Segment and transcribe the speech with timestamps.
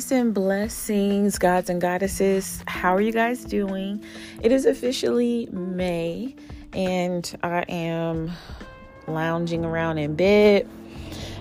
[0.00, 2.64] Peace and blessings, gods and goddesses.
[2.66, 4.02] How are you guys doing?
[4.40, 6.34] It is officially May,
[6.72, 8.32] and I am
[9.06, 10.66] lounging around in bed.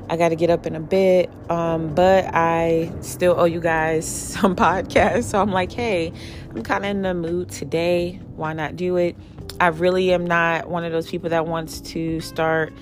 [0.09, 4.05] I got to get up in a bit, um, but I still owe you guys
[4.33, 5.23] some podcasts.
[5.23, 6.11] So I'm like, hey,
[6.50, 8.19] I'm kind of in the mood today.
[8.36, 9.15] Why not do it?
[9.61, 12.73] I really am not one of those people that wants to start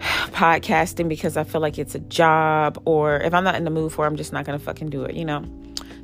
[0.00, 3.92] podcasting because I feel like it's a job, or if I'm not in the mood
[3.92, 5.44] for it, I'm just not gonna fucking do it, you know?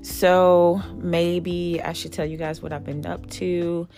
[0.03, 3.89] So maybe I should tell you guys what I've been up to.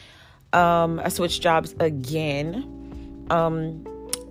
[0.53, 3.27] Um, I switched jobs again.
[3.31, 3.85] Um,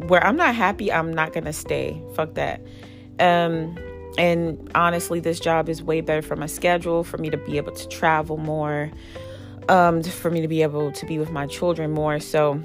[0.08, 2.02] where I'm not happy, I'm not gonna stay.
[2.16, 2.62] Fuck that.
[3.20, 3.78] Um,
[4.18, 7.74] and honestly, this job is way better for my schedule, for me to be able
[7.74, 8.92] to travel more,
[9.70, 12.20] um, for me to be able to be with my children more.
[12.20, 12.62] So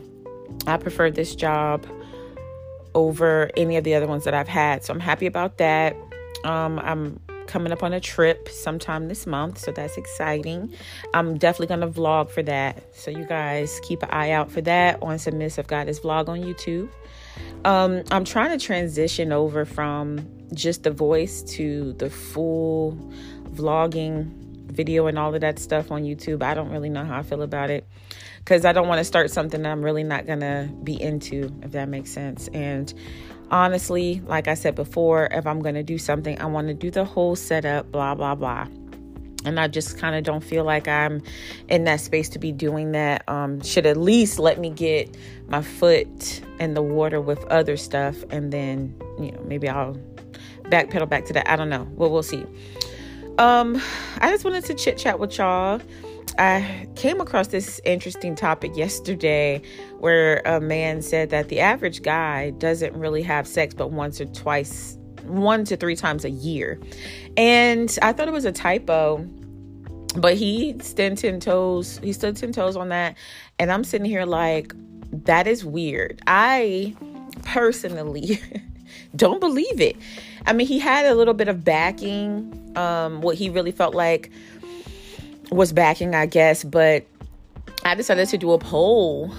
[0.67, 1.87] I prefer this job
[2.95, 4.85] over any of the other ones that I've had.
[4.85, 5.97] So I'm happy about that.
[6.45, 10.73] Um, I'm coming up on a trip sometime this month, so that's exciting.
[11.13, 12.83] I'm definitely gonna vlog for that.
[12.95, 16.89] So you guys keep an eye out for that on Submissive Goddess vlog on YouTube.
[17.65, 22.93] Um, I'm trying to transition over from just the voice to the full
[23.51, 24.31] vlogging
[24.73, 26.43] video and all of that stuff on YouTube.
[26.43, 27.87] I don't really know how I feel about it
[28.45, 31.55] because I don't want to start something that I'm really not going to be into,
[31.62, 32.48] if that makes sense.
[32.48, 32.93] And
[33.51, 36.91] honestly, like I said before, if I'm going to do something, I want to do
[36.91, 38.67] the whole setup, blah, blah, blah.
[39.45, 41.23] And I just kind of don't feel like I'm
[41.69, 43.29] in that space to be doing that.
[43.29, 45.17] Um, should at least let me get
[45.48, 49.95] my foot in the water with other stuff, and then you know maybe I'll
[50.67, 51.51] backpedal back to that.
[51.51, 51.89] I don't know.
[51.97, 52.47] Well, we'll see.
[53.39, 53.83] Um,
[54.19, 55.81] I just wanted to chit chat with y'all
[56.39, 59.61] I came across this interesting topic yesterday
[59.99, 64.27] where a man said that the average guy doesn't really have sex but once or
[64.27, 66.81] twice, one to three times a year.
[67.37, 69.19] And I thought it was a typo,
[70.17, 73.17] but he stood 10 toes, he stood 10 toes on that.
[73.59, 74.73] And I'm sitting here like,
[75.25, 76.23] that is weird.
[76.27, 76.97] I
[77.42, 78.41] personally
[79.17, 79.97] don't believe it.
[80.47, 84.31] I mean, he had a little bit of backing, um, what he really felt like
[85.52, 87.07] was backing, I guess, but
[87.85, 89.33] I decided to do a poll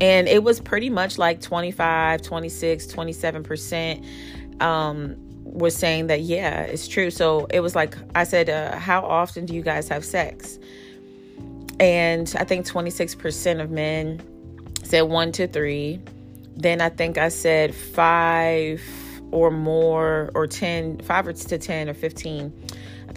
[0.00, 6.86] and it was pretty much like 25, 26, 27% um, was saying that, yeah, it's
[6.86, 7.10] true.
[7.10, 10.58] So it was like, I said, uh, how often do you guys have sex?
[11.80, 14.20] And I think 26% of men
[14.82, 16.00] said one to three.
[16.56, 18.82] Then I think I said five
[19.30, 22.65] or more, or 10, five or to 10 or 15 I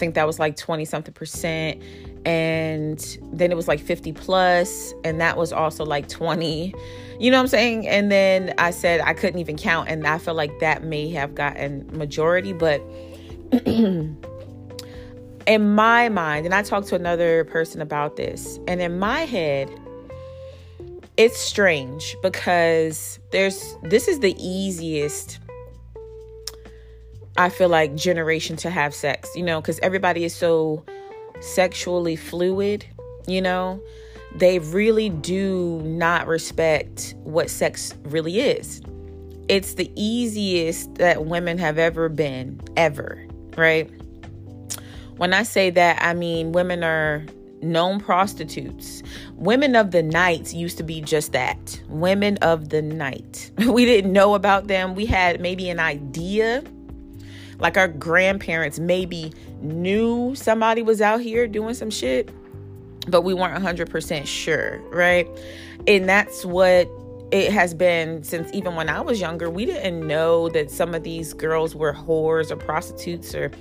[0.00, 1.80] think that was like 20 something percent.
[2.26, 2.98] And
[3.32, 6.74] then it was like 50 plus, and that was also like 20.
[7.20, 7.86] You know what I'm saying?
[7.86, 11.34] And then I said I couldn't even count, and I feel like that may have
[11.34, 12.82] gotten majority, but
[13.66, 14.16] in
[15.74, 19.70] my mind, and I talked to another person about this, and in my head,
[21.16, 25.38] it's strange because there's this is the easiest
[27.40, 30.84] I feel like generation to have sex, you know, because everybody is so
[31.40, 32.84] sexually fluid,
[33.26, 33.82] you know,
[34.34, 38.82] they really do not respect what sex really is.
[39.48, 43.26] It's the easiest that women have ever been, ever,
[43.56, 43.90] right?
[45.16, 47.24] When I say that, I mean women are
[47.62, 49.02] known prostitutes.
[49.36, 53.50] Women of the night used to be just that women of the night.
[53.66, 54.94] We didn't know about them.
[54.94, 56.62] We had maybe an idea
[57.60, 62.30] like our grandparents maybe knew somebody was out here doing some shit,
[63.08, 65.28] but we weren't 100% sure, right?
[65.86, 66.88] And that's what
[67.30, 69.50] it has been since even when I was younger.
[69.50, 73.52] We didn't know that some of these girls were whores or prostitutes or,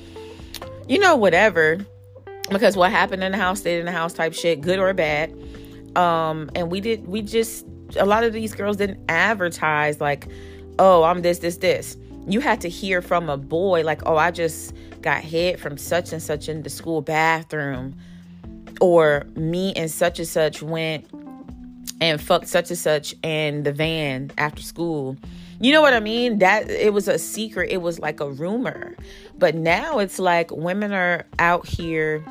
[0.87, 1.85] you know, whatever.
[2.49, 5.31] Because what happened in the house stayed in the house type shit, good or bad.
[5.95, 10.27] Um, and we did, we just, a lot of these girls didn't advertise like,
[10.79, 14.31] oh, I'm this, this, this you had to hear from a boy like oh i
[14.31, 17.95] just got hit from such and such in the school bathroom
[18.79, 21.05] or me and such and such went
[22.01, 25.17] and fucked such and such in the van after school.
[25.59, 26.39] You know what i mean?
[26.39, 27.71] That it was a secret.
[27.71, 28.95] It was like a rumor.
[29.37, 32.23] But now it's like women are out here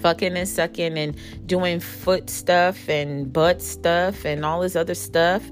[0.00, 1.16] fucking and sucking and
[1.46, 5.42] doing foot stuff and butt stuff and all this other stuff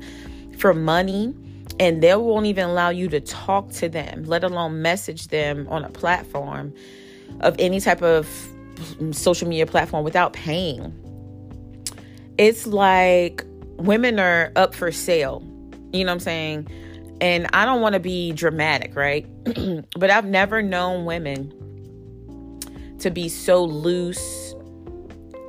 [0.59, 1.35] for money
[1.79, 5.85] and they won't even allow you to talk to them, let alone message them on
[5.85, 6.73] a platform
[7.41, 8.29] of any type of
[9.13, 10.93] social media platform without paying.
[12.39, 13.45] It's like
[13.77, 15.43] women are up for sale.
[15.93, 16.69] You know what I'm saying?
[17.21, 19.27] And I don't want to be dramatic, right?
[19.97, 21.53] but I've never known women
[22.99, 24.55] to be so loose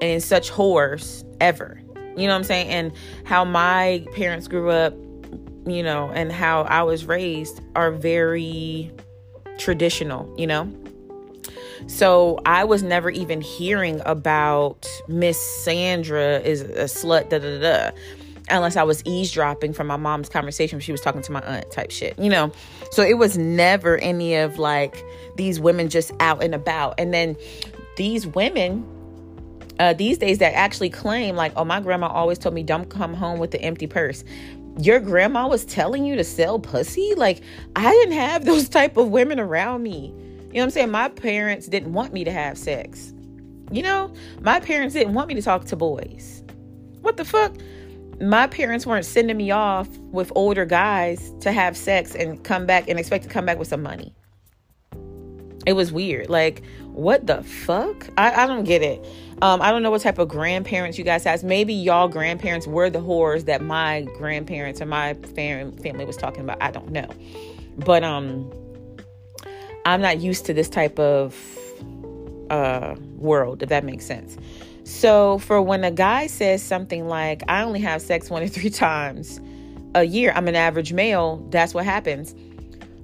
[0.02, 1.80] and such whores ever.
[1.96, 2.68] You know what I'm saying?
[2.68, 2.92] And
[3.24, 4.94] how my parents grew up,
[5.66, 8.92] you know, and how I was raised are very
[9.58, 10.72] traditional, you know?
[11.88, 17.92] So I was never even hearing about Miss Sandra is a slut, da da da
[18.50, 21.92] unless I was eavesdropping from my mom's conversation she was talking to my aunt type
[21.92, 22.52] shit, you know?
[22.92, 25.04] So it was never any of like
[25.36, 26.96] these women just out and about.
[26.98, 27.38] And then
[27.96, 28.86] these women,
[29.84, 33.14] uh, these days that actually claim like, oh, my grandma always told me don't come
[33.14, 34.24] home with the empty purse.
[34.80, 37.14] Your grandma was telling you to sell pussy?
[37.18, 37.42] Like,
[37.76, 40.08] I didn't have those type of women around me.
[40.08, 40.92] You know what I'm saying?
[40.92, 43.14] My parents didn't want me to have sex.
[43.72, 46.44] You know, my parents didn't want me to talk to boys.
[47.02, 47.54] What the fuck?
[48.22, 52.88] my parents weren't sending me off with older guys to have sex and come back
[52.88, 54.14] and expect to come back with some money.
[55.66, 56.30] It was weird.
[56.30, 58.08] Like, what the fuck?
[58.18, 59.06] I, I don't get it.
[59.42, 61.44] Um, I don't know what type of grandparents you guys have.
[61.44, 66.42] Maybe y'all grandparents were the whores that my grandparents or my fam- family was talking
[66.42, 66.62] about.
[66.62, 67.10] I don't know.
[67.78, 68.52] But um
[69.86, 71.36] I'm not used to this type of
[72.50, 74.38] uh world, if that makes sense.
[74.86, 78.70] So, for when a guy says something like, I only have sex one to three
[78.70, 79.40] times
[79.96, 82.36] a year, I'm an average male, that's what happens.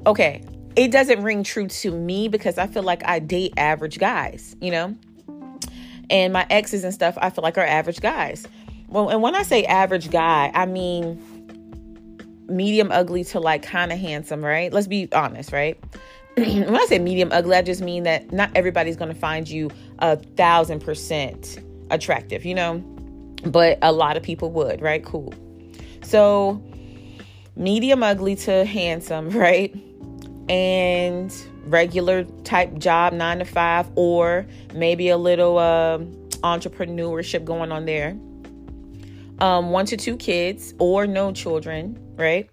[0.06, 0.44] Okay,
[0.76, 4.72] it doesn't ring true to me because I feel like I date average guys, you
[4.72, 4.96] know?
[6.10, 8.48] And my exes and stuff, I feel like are average guys.
[8.88, 11.22] Well, and when I say average guy, I mean
[12.48, 14.74] medium ugly to like kind of handsome, right?
[14.74, 15.78] Let's be honest, right?
[16.36, 19.70] when I say medium ugly, I just mean that not everybody's going to find you
[20.00, 21.60] a thousand percent
[21.92, 22.80] attractive, you know,
[23.46, 25.04] but a lot of people would, right?
[25.04, 25.34] Cool.
[26.02, 26.62] So,
[27.56, 29.76] medium ugly to handsome, right?
[30.50, 31.32] And
[31.66, 36.00] regular type job, nine to five, or maybe a little uh,
[36.44, 38.18] entrepreneurship going on there.
[39.40, 42.50] Um, one to two kids, or no children, right?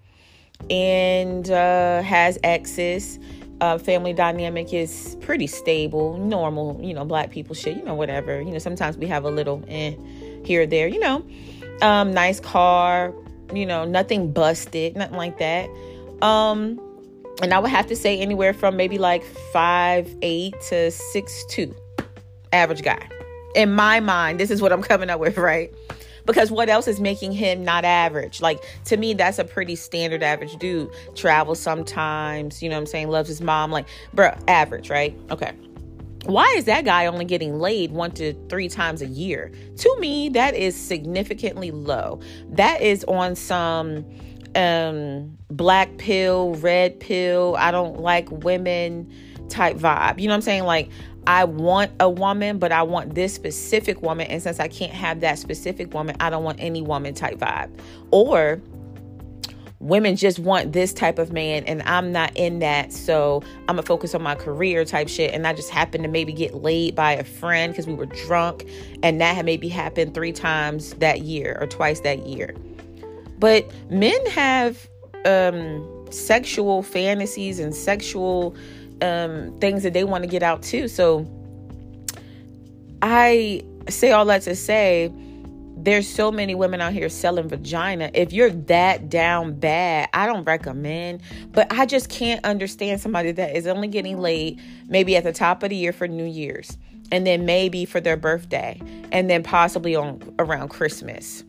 [0.71, 3.19] And uh, has exes
[3.61, 8.41] uh, family dynamic is pretty stable, normal, you know, black people shit, you know, whatever.
[8.41, 9.95] You know, sometimes we have a little eh
[10.45, 11.25] here or there, you know.
[11.83, 13.13] Um, nice car,
[13.53, 15.69] you know, nothing busted, nothing like that.
[16.23, 16.81] Um,
[17.43, 21.75] and I would have to say anywhere from maybe like five eight to six two,
[22.53, 23.09] average guy.
[23.55, 25.73] In my mind, this is what I'm coming up with, right?
[26.27, 28.41] because what else is making him not average?
[28.41, 30.91] Like to me, that's a pretty standard average dude.
[31.15, 33.09] Travels sometimes, you know what I'm saying?
[33.09, 33.71] Loves his mom.
[33.71, 35.17] Like, bro, average, right?
[35.31, 35.53] Okay.
[36.25, 39.53] Why is that guy only getting laid one to three times a year?
[39.77, 42.19] To me, that is significantly low.
[42.51, 44.05] That is on some
[44.57, 49.13] um black pill, red pill, I don't like women
[49.49, 50.19] type vibe.
[50.19, 50.65] You know what I'm saying?
[50.65, 50.91] Like
[51.27, 54.27] I want a woman, but I want this specific woman.
[54.29, 57.77] And since I can't have that specific woman, I don't want any woman type vibe.
[58.11, 58.61] Or
[59.81, 62.93] women just want this type of man and I'm not in that.
[62.93, 65.35] So I'm gonna focus on my career type shit.
[65.35, 68.65] And I just happened to maybe get laid by a friend because we were drunk.
[69.03, 72.55] And that had maybe happened three times that year or twice that year.
[73.39, 74.89] But men have
[75.25, 78.55] um, sexual fantasies and sexual
[79.03, 80.89] um, things that they want to get out too.
[80.89, 81.27] So
[83.03, 85.13] I say all that to say
[85.79, 88.11] there's so many women out here selling vagina.
[88.13, 91.21] If you're that down bad, I don't recommend.
[91.53, 95.63] But I just can't understand somebody that is only getting laid maybe at the top
[95.63, 96.77] of the year for New Year's,
[97.13, 98.81] and then maybe for their birthday,
[99.13, 101.45] and then possibly on around Christmas.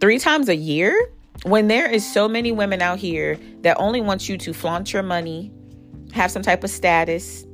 [0.00, 1.10] Three times a year?
[1.44, 5.02] When there is so many women out here that only want you to flaunt your
[5.02, 5.52] money,
[6.12, 7.44] have some type of status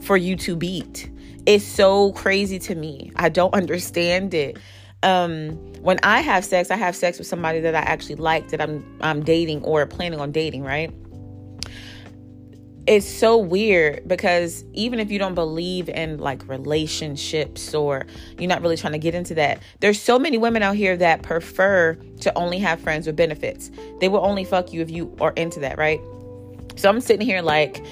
[0.00, 1.10] for you to beat.
[1.46, 3.12] It's so crazy to me.
[3.16, 4.58] I don't understand it.
[5.02, 5.50] Um,
[5.82, 8.84] when I have sex, I have sex with somebody that I actually like, that I'm
[9.00, 10.92] I'm dating or planning on dating, right?
[12.86, 18.06] It's so weird because even if you don't believe in like relationships or
[18.38, 21.22] you're not really trying to get into that, there's so many women out here that
[21.22, 23.70] prefer to only have friends with benefits.
[24.00, 26.00] They will only fuck you if you are into that, right?
[26.76, 27.84] So I'm sitting here like,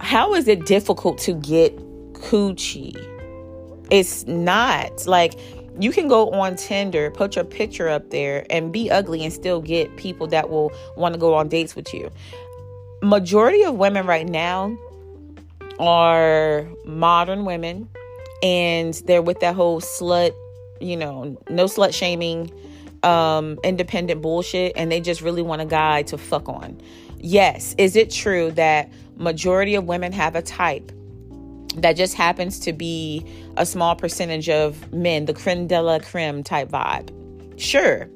[0.00, 1.76] how is it difficult to get
[2.14, 2.96] coochie?
[3.90, 5.34] It's not like
[5.78, 9.60] you can go on Tinder, put your picture up there, and be ugly and still
[9.60, 12.10] get people that will want to go on dates with you.
[13.04, 14.76] Majority of women right now
[15.78, 17.88] are modern women,
[18.42, 20.32] and they're with that whole slut,
[20.80, 22.50] you know, no slut shaming,
[23.02, 26.80] um, independent bullshit, and they just really want a guy to fuck on.
[27.18, 30.90] Yes, is it true that majority of women have a type?
[31.76, 36.42] that just happens to be a small percentage of men, the creme de la creme
[36.42, 37.10] type vibe.
[37.60, 38.08] Sure.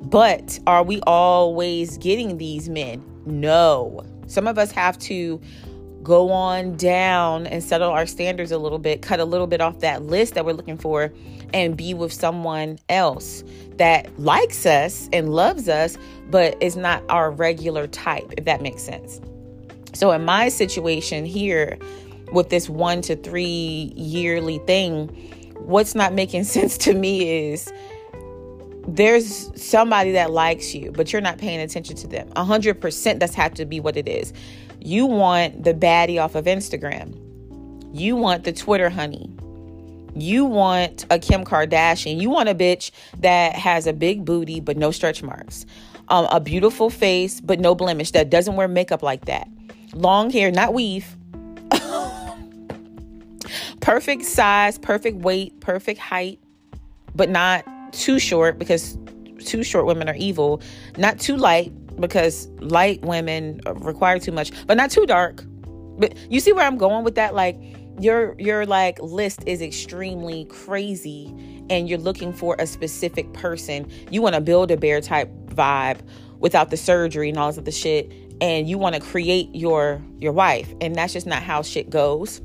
[0.00, 3.02] But are we always getting these men?
[3.26, 4.04] No.
[4.26, 5.40] Some of us have to
[6.02, 9.80] go on down and settle our standards a little bit, cut a little bit off
[9.80, 11.12] that list that we're looking for,
[11.52, 13.42] and be with someone else
[13.78, 15.96] that likes us and loves us,
[16.30, 19.20] but is not our regular type, if that makes sense.
[19.94, 21.78] So, in my situation here,
[22.32, 25.08] with this one to three yearly thing,
[25.58, 27.72] what's not making sense to me is
[28.86, 32.28] there's somebody that likes you, but you're not paying attention to them.
[32.30, 34.32] 100% that's have to be what it is.
[34.80, 37.18] You want the baddie off of Instagram.
[37.94, 39.30] You want the Twitter honey.
[40.14, 42.20] You want a Kim Kardashian.
[42.20, 45.64] You want a bitch that has a big booty but no stretch marks.
[46.08, 49.48] Um, a beautiful face but no blemish that doesn't wear makeup like that.
[49.94, 51.16] Long hair, not weave.
[53.80, 56.40] perfect size, perfect weight, perfect height,
[57.14, 57.64] but not
[57.94, 58.98] too short because
[59.44, 60.60] too short women are evil.
[60.96, 65.44] Not too light because light women require too much, but not too dark.
[65.98, 67.34] But you see where I'm going with that?
[67.34, 67.56] Like
[68.00, 71.32] your your like list is extremely crazy
[71.70, 73.90] and you're looking for a specific person.
[74.10, 76.00] You want to build a bear type vibe
[76.40, 80.32] without the surgery and all this other shit and you want to create your your
[80.32, 82.40] wife and that's just not how shit goes.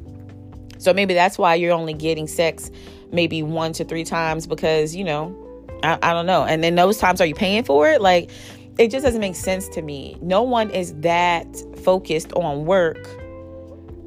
[0.77, 2.71] So maybe that's why you're only getting sex
[3.11, 5.35] maybe one to three times because, you know,
[5.83, 6.43] I, I don't know.
[6.43, 8.01] And then those times, are you paying for it?
[8.01, 8.29] Like,
[8.77, 10.17] it just doesn't make sense to me.
[10.21, 11.47] No one is that
[11.83, 12.97] focused on work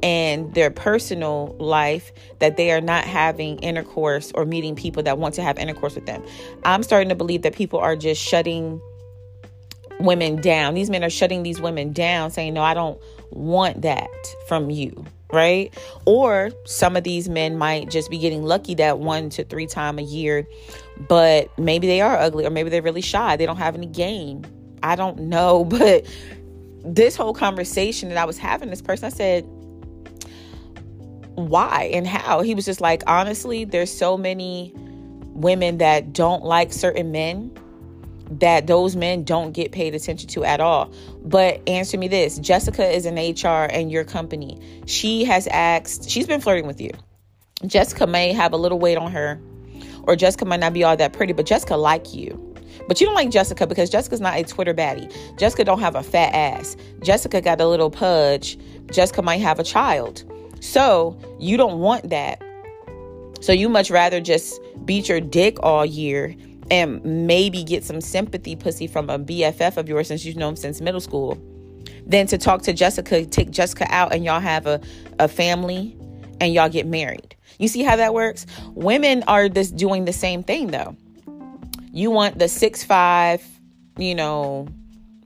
[0.01, 5.35] and their personal life that they are not having intercourse or meeting people that want
[5.35, 6.23] to have intercourse with them.
[6.63, 8.81] I'm starting to believe that people are just shutting
[9.99, 10.73] women down.
[10.73, 12.99] These men are shutting these women down, saying, No, I don't
[13.31, 14.09] want that
[14.47, 15.73] from you right?
[16.05, 19.97] Or some of these men might just be getting lucky that one to three time
[19.97, 20.47] a year,
[21.09, 23.35] but maybe they are ugly or maybe they're really shy.
[23.35, 24.43] They don't have any game.
[24.83, 26.05] I don't know, but
[26.85, 29.43] this whole conversation that I was having this person, I said,
[31.35, 32.41] why and how?
[32.41, 37.51] He was just like, honestly, there's so many women that don't like certain men
[38.39, 40.91] that those men don't get paid attention to at all.
[41.23, 44.59] But answer me this Jessica is in HR and your company.
[44.85, 46.91] She has asked, she's been flirting with you.
[47.65, 49.39] Jessica may have a little weight on her,
[50.03, 52.53] or Jessica might not be all that pretty, but Jessica like you.
[52.87, 55.11] But you don't like Jessica because Jessica's not a Twitter baddie.
[55.37, 56.75] Jessica don't have a fat ass.
[57.01, 58.57] Jessica got a little pudge.
[58.91, 60.23] Jessica might have a child.
[60.59, 62.41] So you don't want that.
[63.41, 66.35] So you much rather just beat your dick all year
[66.71, 70.81] and maybe get some sympathy pussy from a BFF of yours since you've known since
[70.81, 71.41] middle school
[72.05, 74.81] than to talk to Jessica, take Jessica out, and y'all have a,
[75.19, 75.97] a family
[76.41, 77.35] and y'all get married.
[77.59, 78.45] You see how that works?
[78.73, 80.95] Women are just doing the same thing though.
[81.91, 83.43] You want the six five,
[83.97, 84.67] you know,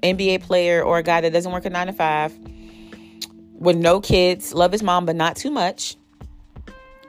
[0.03, 2.38] NBA player or a guy that doesn't work a nine to five
[3.53, 5.96] with no kids, love his mom, but not too much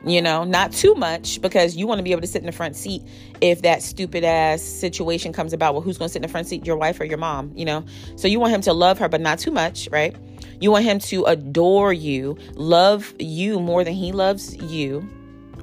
[0.05, 2.51] you know, not too much because you want to be able to sit in the
[2.51, 3.03] front seat
[3.41, 5.73] if that stupid ass situation comes about.
[5.73, 7.65] Well, who's going to sit in the front seat, your wife or your mom, you
[7.65, 7.83] know?
[8.15, 10.15] So you want him to love her, but not too much, right?
[10.61, 15.07] You want him to adore you, love you more than he loves you.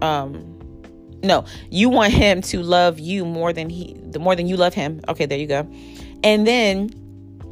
[0.03, 0.53] Um,
[1.23, 4.75] no, you want him to love you more than he, the more than you love
[4.75, 5.01] him.
[5.09, 5.69] Okay, there you go.
[6.23, 6.91] And then,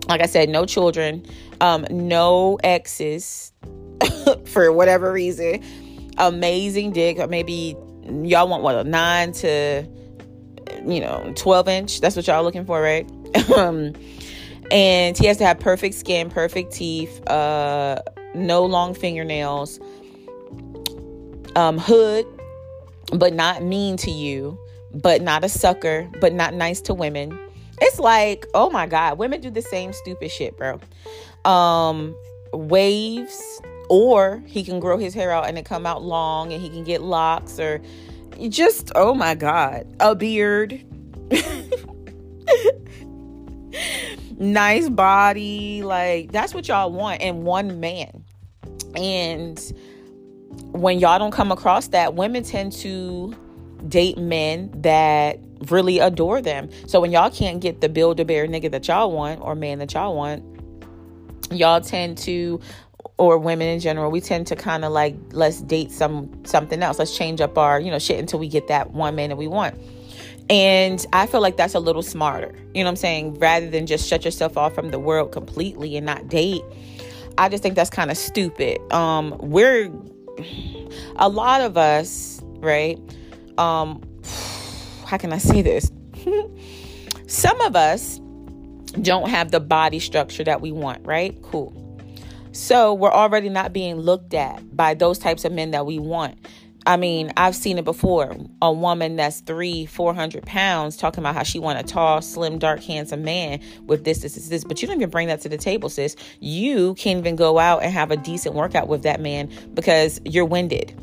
[0.06, 1.24] like I said, no children,
[1.62, 3.52] um, no exes
[4.44, 5.62] for whatever reason
[6.18, 7.28] amazing dick.
[7.28, 7.76] Maybe
[8.22, 9.86] y'all want what a nine to
[10.86, 12.00] you know 12 inch.
[12.00, 13.10] That's what y'all looking for, right?
[13.56, 13.92] um,
[14.70, 18.00] and he has to have perfect skin, perfect teeth, uh,
[18.34, 19.78] no long fingernails,
[21.56, 22.26] um, hood,
[23.12, 24.58] but not mean to you,
[24.92, 27.38] but not a sucker, but not nice to women.
[27.80, 30.80] It's like, oh my god, women do the same stupid shit, bro.
[31.44, 32.16] Um,
[32.52, 36.68] waves or he can grow his hair out and it come out long and he
[36.68, 37.80] can get locks or
[38.48, 40.84] just oh my god a beard.
[44.36, 48.24] Nice body like that's what y'all want in one man.
[48.96, 49.60] And
[50.72, 53.34] when y'all don't come across that women tend to
[53.88, 55.38] date men that
[55.68, 56.68] really adore them.
[56.86, 59.78] So when y'all can't get the build a bear nigga that y'all want or man
[59.78, 60.42] that y'all want
[61.50, 62.60] y'all tend to
[63.16, 66.98] or women in general, we tend to kind of like let's date some something else.
[66.98, 69.46] Let's change up our, you know, shit until we get that one man that we
[69.46, 69.76] want.
[70.50, 72.54] And I feel like that's a little smarter.
[72.74, 73.38] You know what I'm saying?
[73.38, 76.62] Rather than just shut yourself off from the world completely and not date.
[77.38, 78.80] I just think that's kind of stupid.
[78.92, 79.90] Um we're
[81.16, 82.98] a lot of us, right?
[83.58, 84.02] Um,
[85.06, 85.90] how can I say this?
[87.26, 88.20] Some of us
[89.00, 91.40] don't have the body structure that we want, right?
[91.42, 91.83] Cool.
[92.54, 96.38] So we're already not being looked at by those types of men that we want.
[96.86, 98.36] I mean, I've seen it before.
[98.62, 102.60] A woman that's three, four hundred pounds talking about how she want a tall, slim,
[102.60, 104.62] dark, handsome man with this, this, this, this.
[104.62, 106.14] But you don't even bring that to the table, sis.
[106.38, 110.44] You can't even go out and have a decent workout with that man because you're
[110.44, 110.94] winded.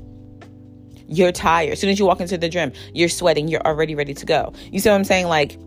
[1.08, 1.74] You're tired.
[1.74, 3.50] As soon as you walk into the gym, you're sweating.
[3.50, 4.54] You're already ready to go.
[4.72, 5.28] You see what I'm saying?
[5.28, 5.58] Like,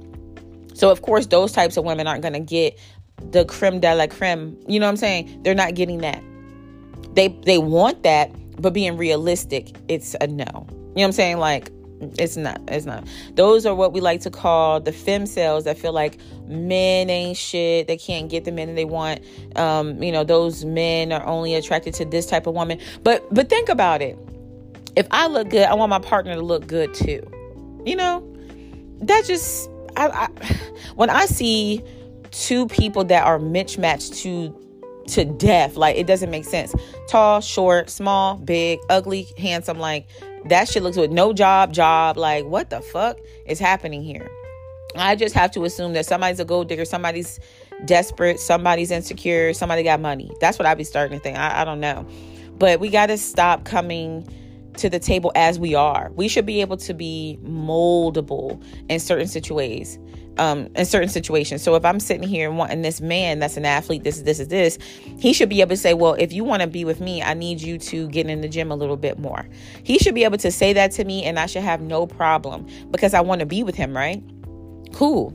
[0.72, 2.78] so of course, those types of women aren't going to get
[3.30, 4.56] the creme de la creme.
[4.66, 5.42] You know what I'm saying?
[5.42, 6.22] They're not getting that.
[7.14, 10.44] They they want that, but being realistic, it's a no.
[10.44, 11.38] You know what I'm saying?
[11.38, 11.70] Like
[12.18, 15.92] it's not it's not those are what we like to call the femcels that feel
[15.92, 19.20] like men ain't shit they can't get the men they want
[19.56, 23.48] um you know those men are only attracted to this type of woman but but
[23.48, 24.18] think about it
[24.96, 27.22] if i look good i want my partner to look good too
[27.86, 28.26] you know
[29.00, 30.56] that just I, I
[30.96, 31.82] when i see
[32.34, 34.60] two people that are mismatched to
[35.08, 35.76] to death.
[35.76, 36.74] Like it doesn't make sense.
[37.08, 39.78] Tall, short, small, big, ugly, handsome.
[39.78, 40.06] Like
[40.46, 41.12] that shit looks good.
[41.12, 42.16] No job, job.
[42.16, 44.28] Like what the fuck is happening here?
[44.96, 47.40] I just have to assume that somebody's a gold digger, somebody's
[47.84, 50.30] desperate, somebody's insecure, somebody got money.
[50.40, 51.36] That's what I'd be starting to think.
[51.36, 52.06] I, I don't know.
[52.58, 54.26] But we got to stop coming
[54.76, 56.12] to the table as we are.
[56.14, 59.98] We should be able to be moldable in certain situations
[60.38, 61.62] um, in certain situations.
[61.62, 64.40] So if I'm sitting here and wanting this man that's an athlete, this, is this
[64.40, 64.78] is this,
[65.18, 67.34] he should be able to say, well, if you want to be with me, I
[67.34, 69.46] need you to get in the gym a little bit more.
[69.82, 72.66] He should be able to say that to me and I should have no problem
[72.90, 74.22] because I want to be with him, right?
[74.92, 75.34] Cool.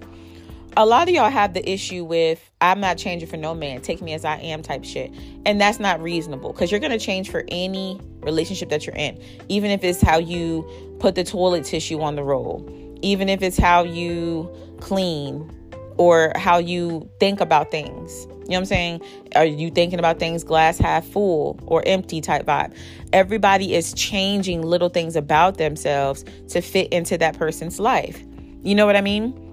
[0.77, 4.01] A lot of y'all have the issue with I'm not changing for no man, take
[4.01, 5.11] me as I am type shit.
[5.45, 9.21] And that's not reasonable because you're going to change for any relationship that you're in,
[9.47, 10.69] even if it's how you
[10.99, 12.69] put the toilet tissue on the roll,
[13.01, 15.49] even if it's how you clean
[15.97, 18.25] or how you think about things.
[18.25, 19.01] You know what I'm saying?
[19.35, 22.73] Are you thinking about things glass half full or empty type vibe?
[23.13, 28.23] Everybody is changing little things about themselves to fit into that person's life.
[28.63, 29.45] You know what I mean?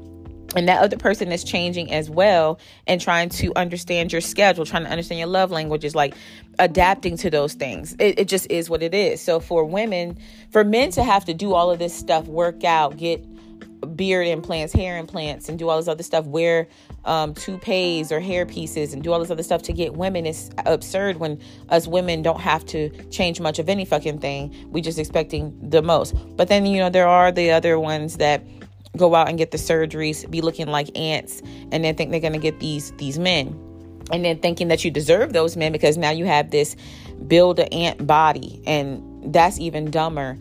[0.55, 4.85] and that other person is changing as well and trying to understand your schedule trying
[4.85, 6.15] to understand your love languages like
[6.59, 10.17] adapting to those things it, it, just is what it is so for women
[10.51, 13.25] for men to have to do all of this stuff work out get
[13.95, 16.69] beard implants, hair implants, and do all this other stuff, wear
[17.05, 20.51] um, toupees or hair pieces, and do all this other stuff to get women is
[20.66, 24.55] absurd when us women don't have to change much of any fucking thing.
[24.71, 26.14] We just expecting the most.
[26.37, 28.42] But then, you know, there are the other ones that
[28.97, 32.38] go out and get the surgeries, be looking like ants, and then think they're gonna
[32.38, 33.62] get these these men.
[34.12, 36.77] And then thinking that you deserve those men because now you have this
[37.27, 40.38] build a ant body, and that's even dumber.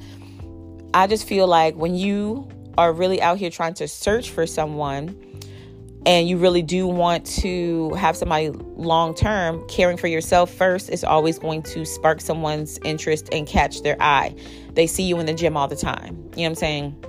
[0.93, 5.15] I just feel like when you are really out here trying to search for someone
[6.05, 11.03] and you really do want to have somebody long term, caring for yourself first is
[11.03, 14.35] always going to spark someone's interest and catch their eye.
[14.73, 16.15] They see you in the gym all the time.
[16.15, 17.05] You know what I'm saying?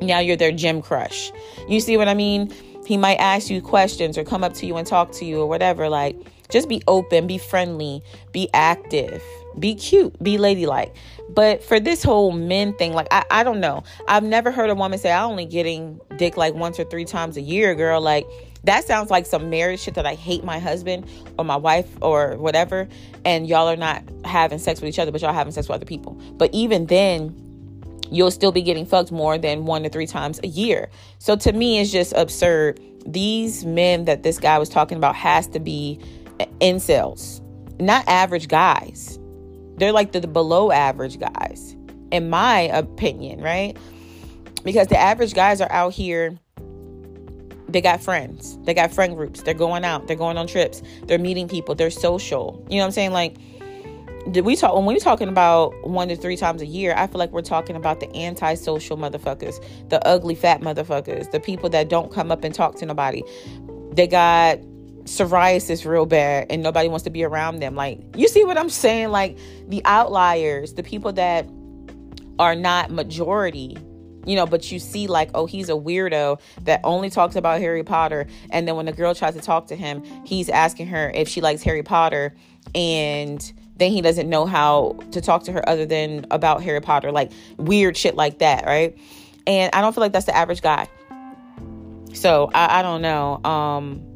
[0.00, 1.30] Now you're their gym crush.
[1.68, 2.52] You see what I mean?
[2.86, 5.46] He might ask you questions or come up to you and talk to you or
[5.46, 5.90] whatever.
[5.90, 6.16] Like,
[6.48, 8.02] just be open, be friendly,
[8.32, 9.22] be active,
[9.58, 10.94] be cute, be ladylike.
[11.28, 13.84] But for this whole men thing, like I, I don't know.
[14.06, 17.36] I've never heard a woman say, I only getting dick like once or three times
[17.36, 18.00] a year, girl.
[18.00, 18.26] Like
[18.64, 22.36] that sounds like some marriage shit that I hate my husband or my wife or
[22.36, 22.88] whatever.
[23.24, 25.86] And y'all are not having sex with each other, but y'all having sex with other
[25.86, 26.14] people.
[26.32, 27.44] But even then,
[28.10, 30.90] you'll still be getting fucked more than one to three times a year.
[31.18, 32.80] So to me, it's just absurd.
[33.06, 36.00] These men that this guy was talking about has to be
[36.60, 37.40] incels,
[37.80, 39.18] not average guys.
[39.78, 41.76] They're like the, the below average guys,
[42.10, 43.76] in my opinion, right?
[44.64, 46.38] Because the average guys are out here
[47.68, 48.58] they got friends.
[48.64, 49.42] They got friend groups.
[49.42, 50.06] They're going out.
[50.06, 50.82] They're going on trips.
[51.04, 51.74] They're meeting people.
[51.74, 52.64] They're social.
[52.68, 53.12] You know what I'm saying?
[53.12, 53.36] Like,
[54.30, 56.94] did we talk when we talking about one to three times a year?
[56.96, 61.68] I feel like we're talking about the antisocial motherfuckers, the ugly fat motherfuckers, the people
[61.70, 63.22] that don't come up and talk to nobody.
[63.92, 64.58] They got
[65.08, 67.74] psoriasis is real bad and nobody wants to be around them.
[67.74, 69.08] Like, you see what I'm saying?
[69.08, 71.46] Like, the outliers, the people that
[72.38, 73.76] are not majority,
[74.26, 77.82] you know, but you see, like, oh, he's a weirdo that only talks about Harry
[77.82, 78.26] Potter.
[78.50, 81.40] And then when the girl tries to talk to him, he's asking her if she
[81.40, 82.36] likes Harry Potter.
[82.74, 87.10] And then he doesn't know how to talk to her other than about Harry Potter,
[87.10, 88.98] like weird shit like that, right?
[89.46, 90.88] And I don't feel like that's the average guy.
[92.12, 93.42] So I, I don't know.
[93.44, 94.07] Um,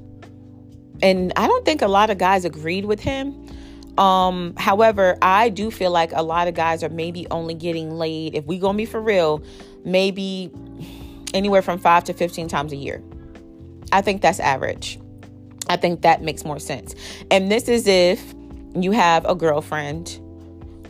[1.02, 3.46] and I don't think a lot of guys agreed with him.
[3.98, 8.34] Um, however, I do feel like a lot of guys are maybe only getting laid,
[8.34, 9.42] if we gonna be for real,
[9.84, 10.50] maybe
[11.34, 13.02] anywhere from five to 15 times a year.
[13.92, 14.98] I think that's average.
[15.68, 16.94] I think that makes more sense.
[17.30, 18.34] And this is if
[18.74, 20.18] you have a girlfriend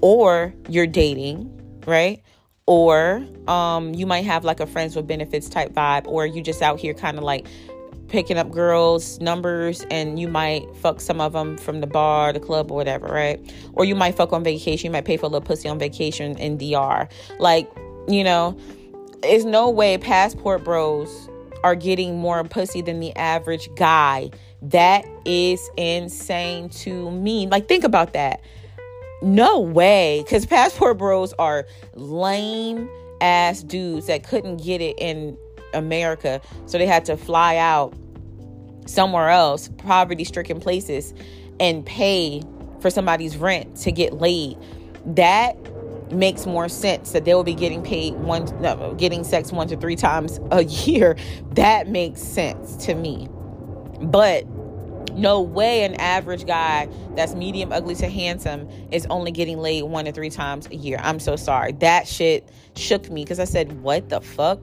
[0.00, 1.50] or you're dating,
[1.86, 2.22] right?
[2.66, 6.62] Or um, you might have like a friends with benefits type vibe, or you just
[6.62, 7.46] out here kind of like
[8.12, 12.38] picking up girls' numbers and you might fuck some of them from the bar, the
[12.38, 13.40] club, or whatever, right?
[13.72, 14.88] Or you might fuck on vacation.
[14.88, 17.08] You might pay for a little pussy on vacation in DR.
[17.38, 17.72] Like,
[18.06, 18.56] you know,
[19.22, 21.30] there's no way passport bros
[21.64, 24.30] are getting more pussy than the average guy.
[24.60, 27.46] That is insane to me.
[27.46, 28.42] Like, think about that.
[29.22, 30.22] No way.
[30.22, 32.90] Because passport bros are lame
[33.22, 35.38] ass dudes that couldn't get it in
[35.72, 36.42] America.
[36.66, 37.94] So they had to fly out
[38.86, 41.14] somewhere else, poverty stricken places,
[41.60, 42.42] and pay
[42.80, 44.58] for somebody's rent to get laid,
[45.06, 45.56] that
[46.12, 49.76] makes more sense that they will be getting paid one no, getting sex one to
[49.76, 51.16] three times a year.
[51.52, 53.28] That makes sense to me.
[54.00, 54.46] But
[55.14, 60.06] no way an average guy that's medium ugly to handsome is only getting laid one
[60.06, 60.98] to three times a year.
[61.02, 61.72] I'm so sorry.
[61.72, 64.58] That shit shook me because i said what the fuck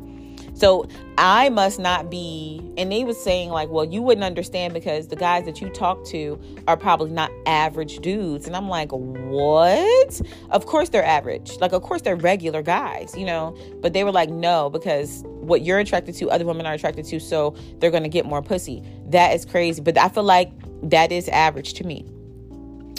[0.60, 5.08] so I must not be, and they was saying like, well, you wouldn't understand because
[5.08, 8.46] the guys that you talk to are probably not average dudes.
[8.46, 10.22] And I'm like, what?
[10.52, 11.58] Of course they're average.
[11.60, 13.58] Like, of course they're regular guys, you know?
[13.82, 17.20] But they were like, no, because what you're attracted to, other women are attracted to,
[17.20, 18.84] so they're gonna get more pussy.
[19.08, 19.82] That is crazy.
[19.82, 20.52] But I feel like
[20.90, 22.06] that is average to me.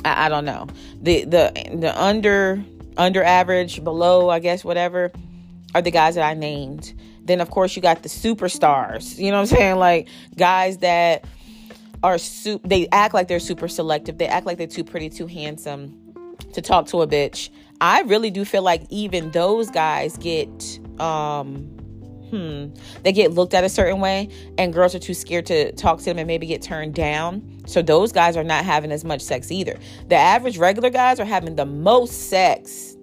[0.04, 0.66] I, I don't know.
[1.02, 2.64] The the the under
[2.96, 5.12] under average, below, I guess, whatever,
[5.74, 6.94] are the guys that I named.
[7.24, 9.18] Then of course you got the superstars.
[9.18, 9.76] You know what I'm saying?
[9.76, 11.24] Like guys that
[12.02, 14.18] are su- they act like they're super selective.
[14.18, 15.96] They act like they're too pretty, too handsome
[16.52, 17.50] to talk to a bitch.
[17.80, 21.68] I really do feel like even those guys get um
[22.30, 22.66] hmm
[23.02, 26.04] they get looked at a certain way and girls are too scared to talk to
[26.04, 27.42] them and maybe get turned down.
[27.66, 29.76] So those guys are not having as much sex either.
[30.08, 32.96] The average regular guys are having the most sex.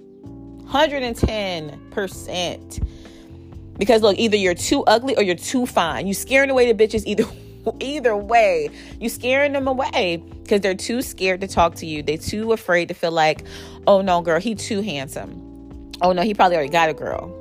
[0.68, 2.88] 110%.
[3.78, 6.08] Because look, either you're too ugly or you're too fine.
[6.08, 7.26] You scaring away the bitches either
[7.80, 8.70] either way.
[9.00, 12.04] You scaring them away because they're too scared to talk to you.
[12.04, 13.44] They're too afraid to feel like,
[13.86, 15.44] oh no, girl, he too handsome.
[16.02, 17.34] Oh no, he probably already got a girl.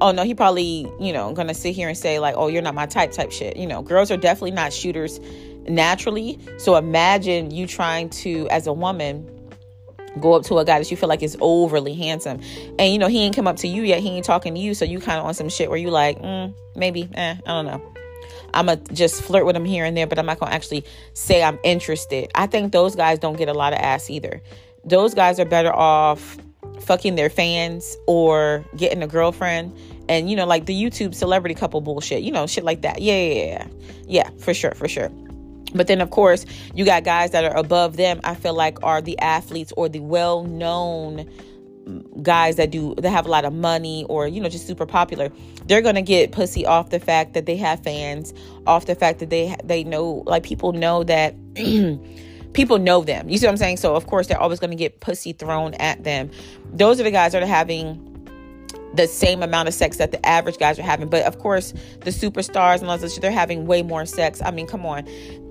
[0.00, 2.74] Oh no, he probably, you know, gonna sit here and say, like, oh, you're not
[2.74, 3.56] my type type shit.
[3.56, 5.20] You know, girls are definitely not shooters
[5.68, 6.38] naturally.
[6.58, 9.28] So imagine you trying to, as a woman,
[10.20, 12.40] go up to a guy that you feel like is overly handsome.
[12.78, 14.00] And you know he ain't come up to you yet.
[14.00, 14.74] He ain't talking to you.
[14.74, 17.66] So you kind of on some shit where you like mm, maybe eh, i don't
[17.66, 17.82] know.
[18.54, 21.42] I'm gonna just flirt with him here and there but i'm not gonna actually say
[21.42, 22.30] i'm interested.
[22.34, 24.42] I think those guys don't get a lot of ass either.
[24.84, 26.38] Those guys are better off
[26.80, 29.76] fucking their fans or getting a girlfriend
[30.08, 33.02] and you know like the youtube celebrity couple bullshit you know shit like that.
[33.02, 33.66] Yeah yeah yeah.
[34.06, 35.10] Yeah for sure for sure
[35.74, 39.02] but then, of course, you got guys that are above them, I feel like are
[39.02, 41.28] the athletes or the well known
[42.22, 45.30] guys that do that have a lot of money or you know just super popular.
[45.66, 48.34] They're gonna get pussy off the fact that they have fans
[48.66, 51.34] off the fact that they they know like people know that
[52.54, 53.28] people know them.
[53.28, 53.76] You see what i'm saying?
[53.76, 56.30] So of course they're always gonna get pussy thrown at them.
[56.72, 58.02] Those are the guys that are having
[58.94, 61.08] the same amount of sex that the average guys are having.
[61.08, 64.42] But of course the superstars and all this they're having way more sex.
[64.42, 65.06] I mean come on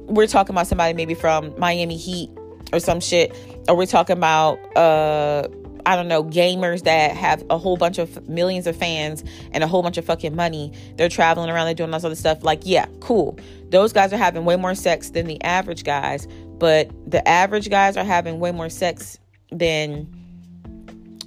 [0.07, 2.29] we're talking about somebody maybe from Miami Heat
[2.73, 3.35] or some shit,
[3.67, 5.47] or we're talking about uh
[5.87, 9.67] I don't know, gamers that have a whole bunch of millions of fans and a
[9.67, 10.73] whole bunch of fucking money.
[10.95, 12.43] They're traveling around, they're doing all this other stuff.
[12.43, 13.37] Like, yeah, cool.
[13.69, 17.97] Those guys are having way more sex than the average guys, but the average guys
[17.97, 19.19] are having way more sex
[19.51, 20.07] than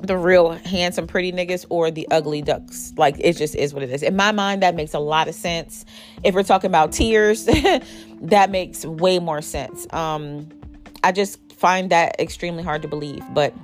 [0.03, 2.93] the real handsome pretty niggas or the ugly ducks.
[2.97, 4.03] Like it just is what it is.
[4.03, 5.85] In my mind that makes a lot of sense.
[6.23, 7.45] If we're talking about tiers
[8.23, 9.87] that makes way more sense.
[9.93, 10.49] Um
[11.05, 13.23] i just find that extremely hard to believe.
[13.33, 13.55] But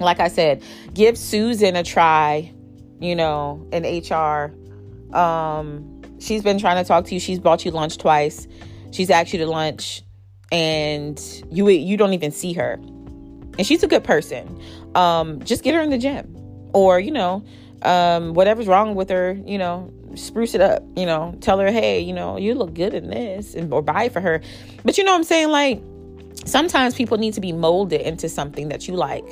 [0.00, 0.62] like i said
[0.94, 2.54] give susan a try
[3.00, 4.54] you know in hr
[5.16, 7.20] um she's been trying to talk to you.
[7.20, 8.46] She's bought you lunch twice.
[8.90, 10.02] She's asked you to lunch
[10.50, 12.80] and you you don't even see her
[13.58, 14.58] and she's a good person.
[14.94, 16.34] Um, just get her in the gym.
[16.72, 17.44] Or you know
[17.82, 21.34] um, whatever's wrong with her you know spruce it up you know.
[21.40, 24.40] Tell her hey you know you look good in this and or buy for her.
[24.84, 25.48] But you know what i'm saying?
[25.48, 25.82] Like
[26.44, 29.24] sometimes people need to be molded into something that you like.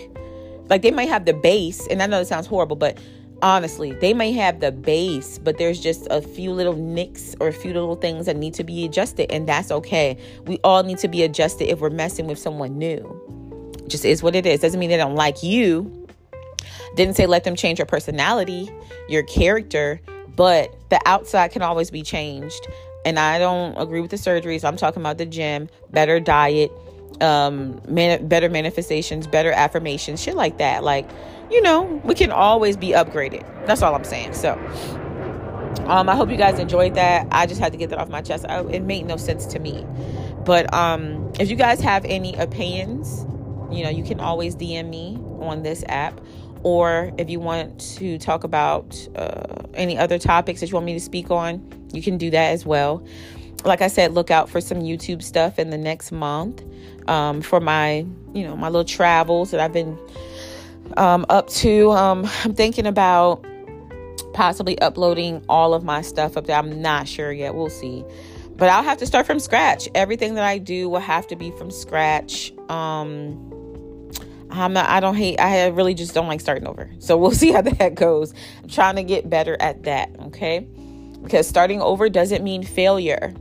[0.68, 2.98] Like they might have the base and i know it sounds horrible but
[3.42, 7.52] honestly they may have the base but there's just a few little nicks or a
[7.52, 10.16] few little things that need to be adjusted and that's okay.
[10.46, 13.35] We all need to be adjusted if we're messing with someone new
[13.88, 14.60] just is what it is.
[14.60, 16.06] Doesn't mean they don't like you.
[16.96, 18.70] Didn't say let them change your personality,
[19.08, 20.00] your character,
[20.34, 22.66] but the outside can always be changed.
[23.04, 24.64] And I don't agree with the surgeries.
[24.64, 26.72] I'm talking about the gym, better diet,
[27.20, 30.82] um, man- better manifestations, better affirmations, shit like that.
[30.82, 31.08] Like,
[31.50, 33.44] you know, we can always be upgraded.
[33.66, 34.34] That's all I'm saying.
[34.34, 34.52] So,
[35.86, 37.28] um, I hope you guys enjoyed that.
[37.30, 38.44] I just had to get that off my chest.
[38.48, 39.86] I, it made no sense to me.
[40.44, 43.24] But um, if you guys have any opinions,
[43.70, 46.20] you know, you can always DM me on this app.
[46.62, 50.94] Or if you want to talk about uh, any other topics that you want me
[50.94, 53.06] to speak on, you can do that as well.
[53.64, 56.62] Like I said, look out for some YouTube stuff in the next month
[57.08, 59.98] um, for my, you know, my little travels that I've been
[60.96, 61.90] um, up to.
[61.92, 63.44] Um, I'm thinking about
[64.32, 66.56] possibly uploading all of my stuff up there.
[66.56, 67.54] I'm not sure yet.
[67.54, 68.04] We'll see.
[68.56, 69.88] But I'll have to start from scratch.
[69.94, 72.52] Everything that I do will have to be from scratch.
[72.68, 73.52] Um,
[74.50, 76.90] I'm not, I don't hate, I really just don't like starting over.
[76.98, 78.34] So we'll see how that goes.
[78.62, 80.10] I'm trying to get better at that.
[80.26, 80.60] Okay.
[81.22, 83.34] Because starting over doesn't mean failure,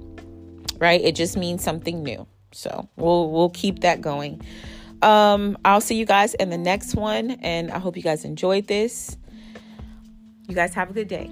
[0.80, 1.02] right?
[1.02, 2.26] It just means something new.
[2.52, 4.42] So we'll, we'll keep that going.
[5.02, 8.68] Um, I'll see you guys in the next one, and I hope you guys enjoyed
[8.68, 9.18] this.
[10.48, 11.30] You guys have a good day.